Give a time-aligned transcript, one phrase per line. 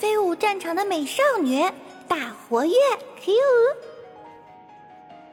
[0.00, 1.62] 飞舞战场的美少女，
[2.08, 2.72] 大活跃
[3.20, 3.32] ，Q。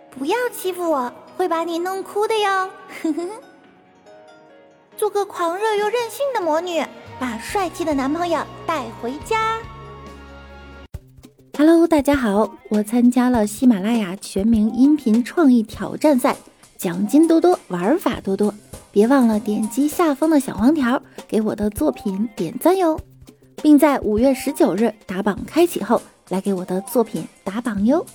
[0.09, 2.69] 不要欺负我，会把你弄哭的哟。
[3.01, 3.30] 呵呵。
[4.98, 6.85] 做个狂热又任性的魔女，
[7.17, 9.58] 把帅气的男朋友带回家。
[11.58, 16.36] Hello，大家好，我参加了喜马拉雅全民音频创意挑战赛，
[16.76, 18.54] 奖金多多，玩法多多，
[18.92, 23.00] 别忘了点击下方的小黄条，给我的作品点赞哟，
[23.68, 28.06] 并在五月十九日打榜开启后，来给我的作品打榜哟。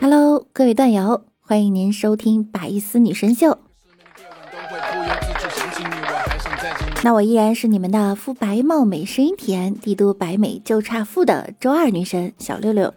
[0.00, 3.48] Hello，各位段友，欢迎您收听《百亿丝女神秀》。
[7.02, 12.94] 那我依然是你们的肤白貌美、声音甜、帝都白美就差富的周二女神小六六。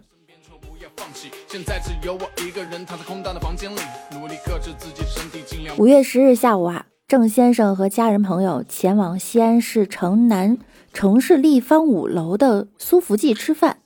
[5.78, 10.58] 五月十日下午啊，郑先生和家人朋友前往西安市城南
[10.92, 13.78] 城市立方五楼的苏福记吃饭。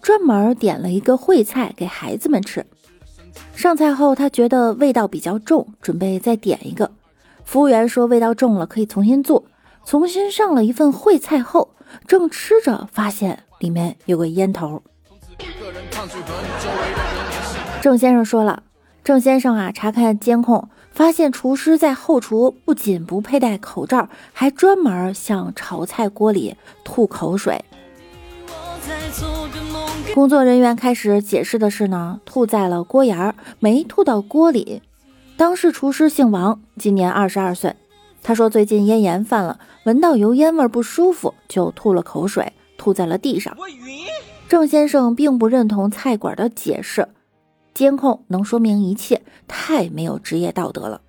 [0.00, 2.64] 专门点了一个烩菜给孩子们吃。
[3.52, 6.92] 上菜后，他觉得味道比较重，准备再点一个。
[7.44, 9.44] 服务员说味道重了，可以重新做。
[9.84, 11.74] 重新上了一份烩菜后，
[12.06, 14.80] 正吃着，发现里面有个烟头。
[17.80, 18.64] 郑先生说了，
[19.04, 27.64] 郑先生啊，查看监控，发现厨师在后厨不仅不佩戴口罩，还专门向炒菜锅里吐口水。
[30.12, 34.82] 工作人员开始解释的是呢，吐在了锅沿儿，没吐到锅里。
[35.36, 37.76] 当事厨师姓王，今年二十二岁。
[38.24, 43.56] 他说最近咽炎犯了，闻到油烟味不舒服，就吐了口水，吐在了地上。
[44.48, 47.06] 郑先生并不认同菜馆的解释，
[47.74, 51.00] 监控能说明一切，太没有职业道德了。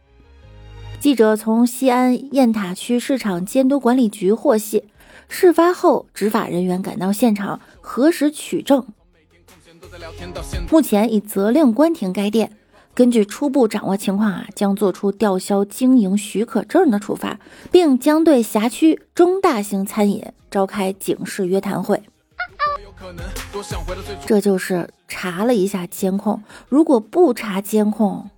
[1.00, 4.86] 记者从西安雁塔区市场监督管理局获悉。
[5.28, 8.86] 事发后，执法人员赶到现场核实取证，
[10.72, 12.52] 目前已责令关停该店。
[12.96, 17.40] 根据初步掌握情况啊，将做出吊销经营许可证的处罚，
[17.72, 22.02] 并将对辖区中大型餐饮召开警示约谈会。
[24.26, 28.30] 这就是查了一下监控，如果不查监控，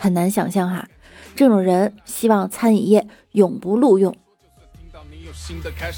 [0.00, 0.88] 很难想象哈。
[1.34, 4.14] 这种人希望餐饮业永不录用。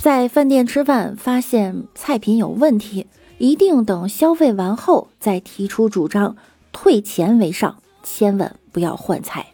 [0.00, 3.08] 在饭店吃饭发现菜品有问题，
[3.38, 6.36] 一定等消费完后再提出主张，
[6.72, 9.46] 退钱为上，千万不要换菜。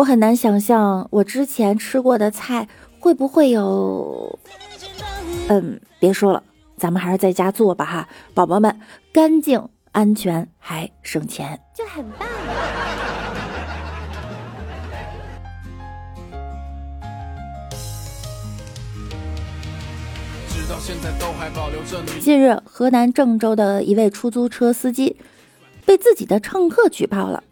[0.00, 2.66] 我很难想象我之前吃过的菜
[2.98, 4.38] 会不会有……
[5.50, 6.42] 嗯，别说了，
[6.78, 8.80] 咱们还是在家做吧哈，宝宝们，
[9.12, 9.68] 干净。
[9.92, 12.26] 安全还省钱，就很棒。
[22.20, 25.18] 近日，河南郑州的一位出租车司机
[25.84, 27.42] 被自己的乘客举报了。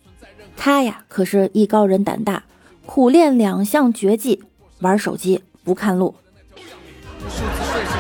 [0.59, 2.43] 他呀，可是艺高人胆大，
[2.85, 4.43] 苦练两项绝技：
[4.81, 6.15] 玩手机不看路，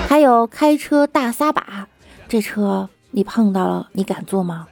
[0.06, 1.88] 还有开车大撒把。
[2.28, 2.90] 这车。
[3.10, 4.68] 你碰到了，你敢坐吗？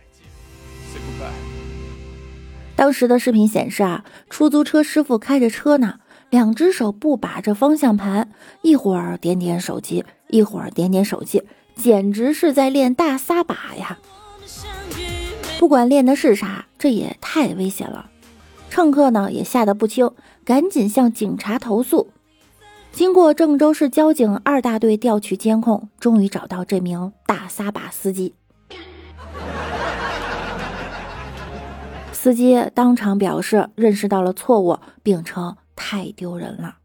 [2.76, 8.30] 当时的视频显示啊，出租车师傅开着车呢，两只手不把着方向盘，
[8.60, 11.44] 一会儿点点手机，一会儿点点手机，
[11.75, 13.98] 简直是在练大撒把呀！
[15.59, 18.11] 不管练的是啥，这也太危险了。
[18.69, 20.12] 乘客呢也吓得不轻，
[20.44, 22.12] 赶紧向警察投诉。
[22.93, 28.34] 经过郑州市交警二大队调取监控，终于找到这名大撒把司机。
[32.12, 36.78] 司机当场表示认识到了错误，并称太丢人了。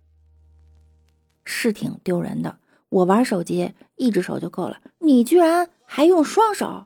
[1.44, 2.58] 是挺丢人的，
[2.90, 6.86] 我玩手机一只手就够了，你居然还用双手。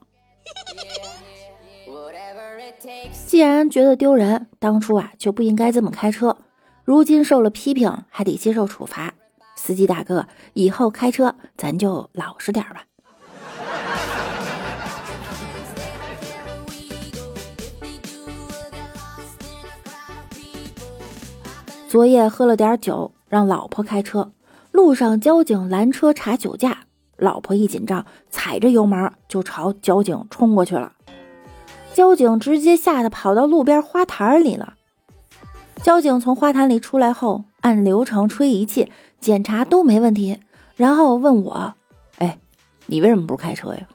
[3.26, 6.38] 既然觉得丢人，当初啊就不应该这么开车。
[6.84, 9.14] 如今受了批评，还得接受处罚。
[9.56, 12.84] 司机大哥，以后开车咱就老实点吧。
[21.88, 24.32] 昨夜喝了点酒，让老婆开车，
[24.72, 26.80] 路上交警拦车查酒驾，
[27.18, 30.92] 老婆一紧张，踩着油门就朝交警冲过去了。
[31.96, 34.74] 交警直接吓得跑到路边花坛里了。
[35.82, 40.42] 交警从花坛里出来后，按流程吹仪器检查都没问题，
[40.76, 41.74] 然后问我
[42.20, 42.38] ：“哎，
[42.88, 43.88] 你为什么不开车呀？”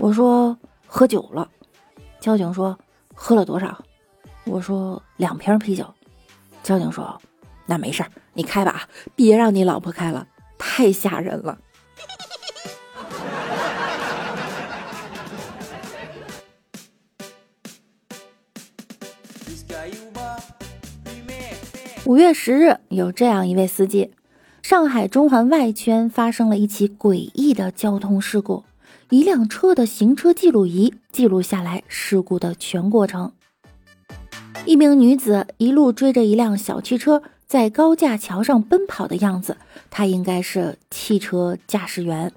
[0.00, 0.56] 我说
[0.88, 1.46] ：“喝酒了。”
[2.20, 2.78] 交警说
[3.14, 3.76] ：“喝了多少？”
[4.44, 5.84] 我说：“两瓶啤酒。”
[6.64, 7.20] 交警说
[7.66, 10.26] ：“那没事儿，你开吧，别让你老婆开了，
[10.56, 11.58] 太吓人了。”
[22.04, 24.10] 五月十日，有这样一位司机，
[24.62, 28.64] 上海中环外圈发生了一起诡异的交通事故，
[29.10, 33.32] 一辆车的行车记录仪记录下来事故的全过程。
[34.64, 39.56] 一名女子一路追着一辆小汽车在高架桥上奔跑的样子，
[39.90, 42.32] 她应该是汽车驾驶员，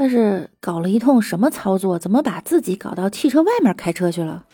[0.00, 4.44] 但是搞了一通什么操作，怎么把自己搞到汽车外面开车去了？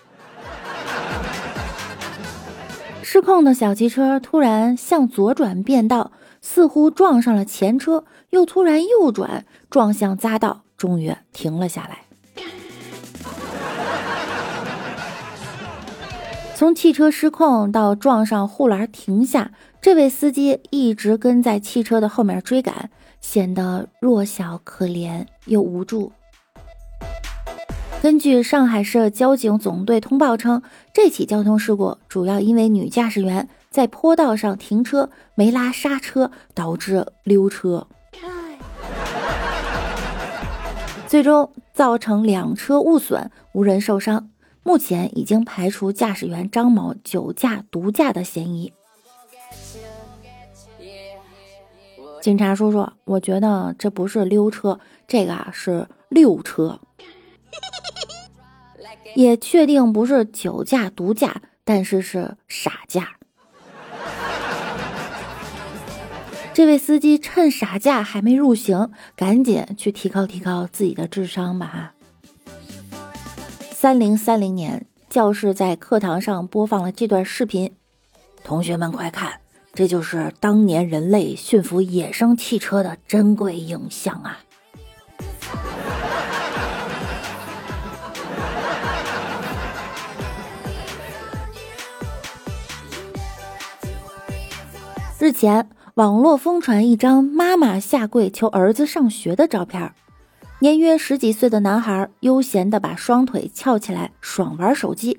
[3.02, 11.99] 失控的小汽车突然向左转变道，似乎撞上了前车，又突然右转撞向匝道，终于停了下来。
[16.55, 19.50] 从汽车失控到撞上护栏停下，
[19.82, 22.88] 这位司机一直跟在汽车的后面追赶，
[23.25, 26.12] 显得弱小可怜又无助。
[28.03, 30.62] 根据上海市交警总队通报称，
[30.93, 37.87] 这起交通事故主要因为女驾驶员在坡道上停车没拉刹车，导致溜车，
[41.09, 44.29] 最终造成两车误损，无人受伤。
[44.62, 48.75] 目前已经排除驾驶员张某酒驾、毒驾的嫌疑。
[52.25, 56.81] 警察叔叔，我觉得这不是溜车，这个啊是溜车。
[59.15, 63.17] 也确定不是酒驾、毒驾，但是是傻驾。
[66.55, 71.93] 这位司机趁傻驾还没入刑，赶紧去提高提高自己的智商吧！
[73.70, 77.75] 三零三零年，教室在课堂上播放了这段视频，
[78.43, 79.41] 同学们快看，
[79.76, 84.38] 这就是当年人类驯服野生汽车的珍贵影像啊！
[95.19, 99.93] 日前，网络疯传一张妈妈下跪求儿子上学的照片。
[100.61, 105.19] 年约十几岁的男孩悠闲地把双腿翘起来，爽玩手机。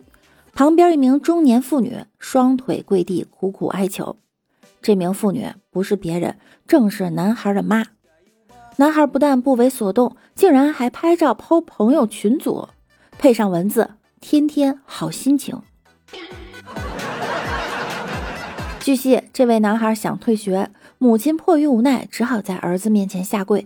[0.53, 4.15] 旁边一名中年妇女双腿跪地，苦苦哀求。
[4.85, 6.37] 这名妇女不是别人，
[6.67, 7.83] 正是男孩的妈。
[8.75, 12.69] 男孩不但不为所动，竟然还拍照抛朋友群组，
[13.17, 15.59] 配上文字：“天天好心情。”
[18.79, 23.65] 据悉，这位男孩想退学，母亲迫于无奈，只好在儿子面前下跪。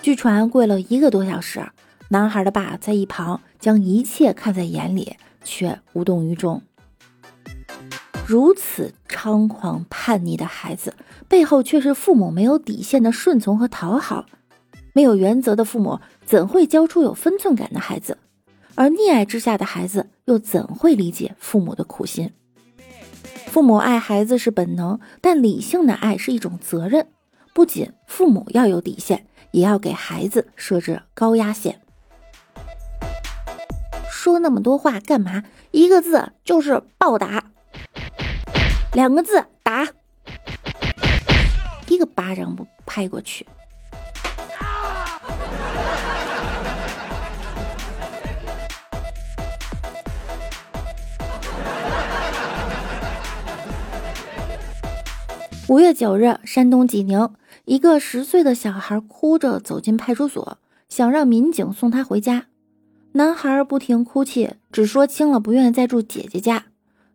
[0.00, 1.62] 据传，跪了一个多小时，
[2.08, 5.14] 男孩的爸在一旁将一切看在眼里，
[5.44, 6.62] 却无动于衷。
[8.26, 10.94] 如此猖狂叛逆的孩子，
[11.28, 14.26] 背后却是父母没有底线的顺从和讨好。
[14.94, 18.18] 没有原则的父母，怎会教出有分寸感的孩子？
[18.74, 22.30] 而溺爱之下的孩子，又怎会理解父母的苦心？
[23.46, 27.06] 父母爱孩子是本能，但理性的爱是一种责任。
[27.52, 31.80] 不仅父母要有底线，也要给孩子设置高压线。
[34.10, 35.42] 说那么多话干嘛？
[35.70, 37.50] 一个字就是暴打，
[38.94, 39.88] 两个字打，
[41.88, 43.46] 一个巴掌不拍过去。
[55.68, 57.30] 五月九日，山东济宁，
[57.64, 60.58] 一个十岁的小孩哭着走进派出所，
[60.90, 62.44] 想让民警送他回家。
[63.12, 66.66] 男孩不停哭泣，只说轻了不愿再住姐姐家。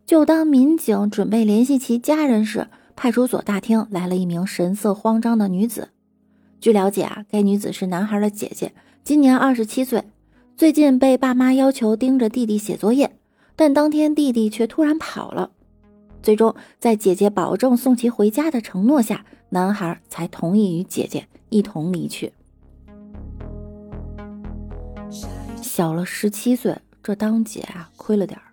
[0.07, 5.89] 就当民警准备联系其家人时，派出所大厅来了一名神色慌张的女子。
[6.61, 8.73] 据了解啊，该女子是男孩的姐姐，
[9.03, 10.05] 今年二十七岁，
[10.55, 13.17] 最近被爸妈要求盯着弟弟写作业，
[13.57, 15.51] 但当天弟弟却突然跑了。
[16.23, 22.31] 最终，在姐姐保证送其回家的承诺下，男孩才同意与姐姐一同离去。
[25.61, 28.46] 小了十七岁，这当姐啊，亏了点儿。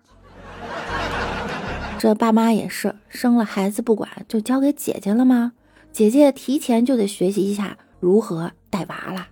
[2.05, 5.53] 这爸妈也是，生了孩子不管，就交给姐姐了吗？
[5.91, 9.27] 姐姐提前就得学习一下如何带娃啦。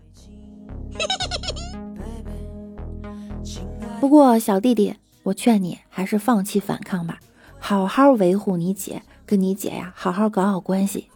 [4.00, 7.20] 不过小弟弟，我劝你还是放弃反抗吧，
[7.60, 11.10] 好好维护你姐，跟你姐呀好好搞好关系。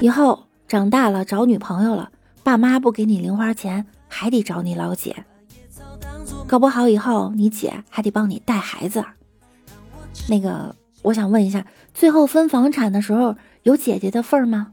[0.00, 2.10] 以后长大了找女朋友了，
[2.42, 5.24] 爸妈不给你零花钱，还得找你老姐。
[6.48, 9.04] 搞不好以后你姐还得帮你带孩子。
[10.28, 14.72] 那个，我想问一下，最后分房产的时候有姐姐的份儿吗？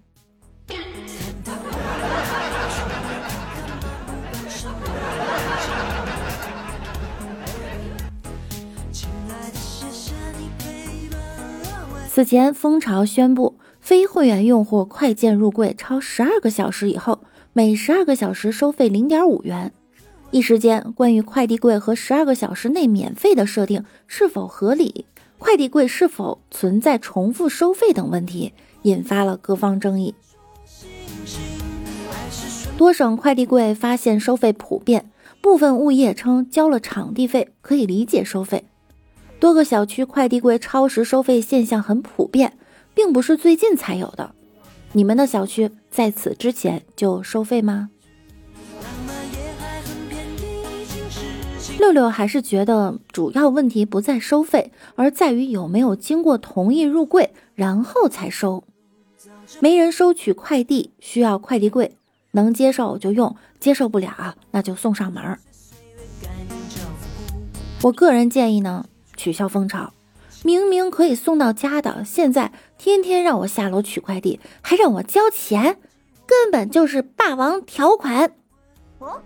[12.13, 17.19] 此前，蜂巢宣布，非会员用户快件入柜超十二个小时以后，
[17.53, 19.71] 每十二个小时收费零点五元。
[20.29, 25.05] 一时间，关于快递柜和十二个小时内免费的设定是否合理，
[25.41, 30.13] 快递柜是否存在重复收费等问题，引发了各方争议。
[32.77, 38.65] 多省快递柜发现收费普遍，部分物业称交了场地费可以理解收费。
[39.39, 42.55] 多个小区快递柜超时收费现象很普遍，
[42.93, 44.36] 并不是最近才有的。
[44.91, 47.89] 你们的小区在此之前就收费吗？
[51.81, 58.63] 六六还是觉得主要问题不在收费，而在于有没有经过同意入柜，然后才收。
[59.59, 61.97] 没人收取快递需要快递柜，
[62.31, 65.39] 能接受就用，接受不了那就送上门。
[67.81, 68.85] 我个人建议呢，
[69.17, 69.91] 取消蜂巢。
[70.43, 75.79] 明明可以送到家的，现在天天让我下楼取快递，还让我交钱，
[76.27, 78.33] 根本就是霸王条款。
[79.00, 79.21] 哼，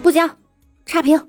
[0.00, 0.30] 不交。
[0.86, 1.28] 差评。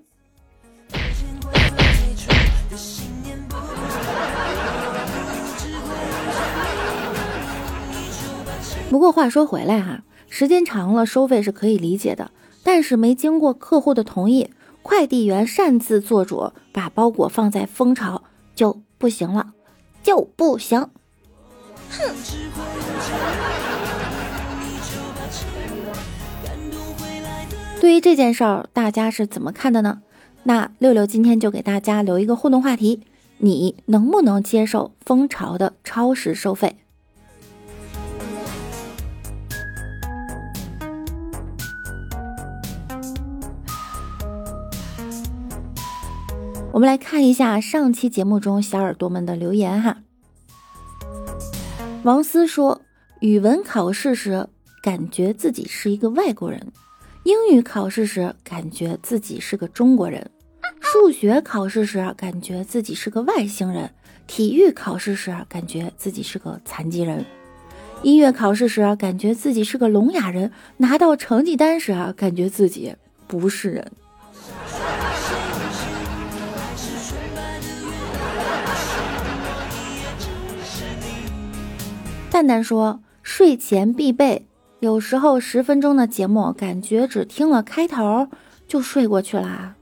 [8.89, 12.31] 不过话说回来哈，时间长了收费是可以理解的，
[12.63, 14.49] 但是没经过客户的同意，
[14.83, 18.23] 快递员擅自做主把包裹放在蜂巢
[18.55, 19.53] 就不行了，
[20.03, 20.89] 就不行。
[21.89, 23.64] 哼。
[27.81, 30.01] 对于这件事儿，大家是怎么看的呢？
[30.43, 33.01] 那六六今天就给大家留一个互动话题：
[33.37, 36.77] 你能不能接受蜂巢的超时收费？
[46.71, 49.97] 我们来看一下上期节目中小耳朵们的留言哈。
[52.03, 52.81] 王思说，
[53.19, 54.47] 语文考试时
[54.81, 56.73] 感觉自己是一个外国人。
[57.25, 60.21] 英语考试时，感觉自己是个中国人；
[60.79, 63.87] 数学考试时，感觉自己是个外星人；
[64.27, 67.23] 体育考试时，感觉自己是个残疾人；
[68.03, 73.91] 音乐考试时，感觉自己是个聋哑人；拿到成绩单时，感觉自己不是人。
[82.29, 84.45] 蛋蛋说：“睡前必备。”
[84.81, 88.27] 有时候十分钟的节目，感觉只听了开头
[88.67, 89.75] 就睡过去啦。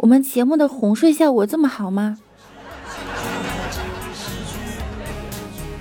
[0.00, 2.18] 我们节目的哄睡效果这么好吗？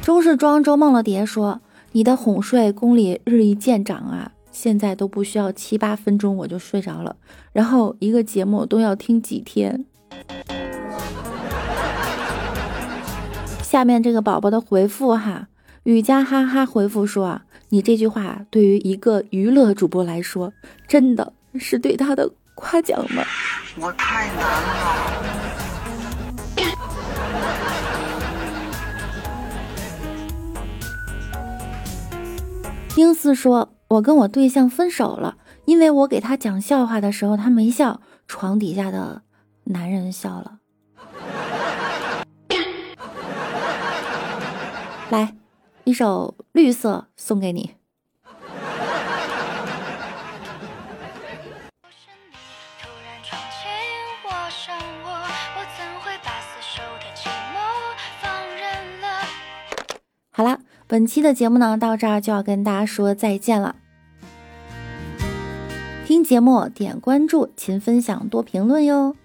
[0.02, 1.62] 周世庄周梦了蝶说
[1.94, 7.16] ：“你的哄睡功力日益见长啊，现在都不需要七八分钟我就睡着了，
[7.54, 9.86] 然后一个节目都要听几天。”
[13.62, 15.48] 下面这个宝宝的回复哈。
[15.88, 20.52] 雨佳哈哈回复说：“啊，你这句话对于一个娱乐主播来说，
[20.86, 23.24] 真的是对他的夸奖吗？”
[23.80, 25.24] 我太难了。
[32.94, 39.22] 丁四说：“我跟我对象分手了，因为我给他讲笑话的时候他没笑，床底下的
[39.64, 40.58] 男人笑了。”
[45.10, 45.34] 来。
[45.88, 47.76] 一首绿色送给你。
[60.30, 63.78] 好了，本期的节目呢，到这儿就要跟大家说再见了。
[66.06, 69.16] 听节目点关注，勤分享，多评论哟。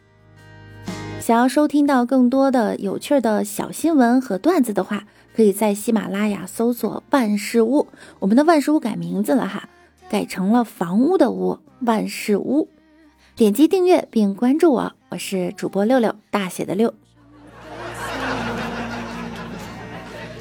[1.18, 5.02] 想要收听到更多的有趣的小新闻和段子的话。
[5.34, 7.88] 可以在喜马拉雅搜索“万事屋”，
[8.20, 9.68] 我们的万事屋改名字了哈，
[10.10, 12.68] 改成了房屋的屋，万事屋。
[13.34, 16.92] 点击订阅并关注我，我是主播六六，大写的六。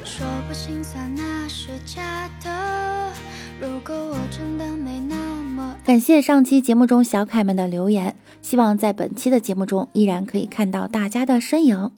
[0.04, 3.10] 说不心酸那是假的，
[3.58, 11.90] 如果我真的没那么感谢上期节目中小可爱们的留言，希望在本期的节目中依然可以看到大家的身影。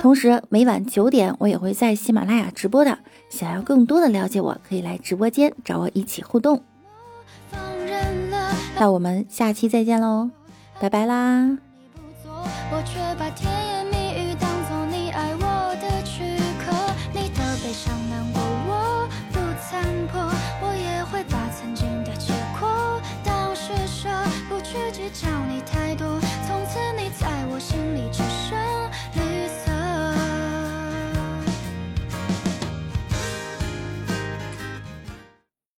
[0.00, 2.98] 同时，每晚九点我也会在喜马拉雅直播的。
[3.28, 6.62] 想要更多的了解我，可以来直播间找我一起互动。
[8.76, 10.30] 那我们下期再见喽，
[10.80, 11.58] 拜拜啦！
[12.24, 13.69] 我却把天